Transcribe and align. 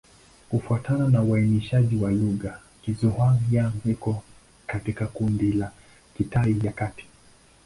Kufuatana 0.49 1.07
na 1.07 1.23
uainishaji 1.23 1.95
wa 1.95 2.11
lugha, 2.11 2.59
Kizhuang-Yang 2.81 3.71
iko 3.85 4.23
katika 4.67 5.07
kundi 5.07 5.51
la 5.53 5.71
Kitai 6.17 6.55
ya 6.63 6.71
Kati. 6.71 7.05